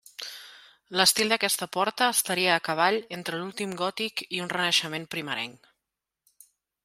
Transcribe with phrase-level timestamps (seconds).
[0.99, 5.69] L'estil d'aquesta porta estaria a cavall entre l'últim gòtic i un renaixement primerenc.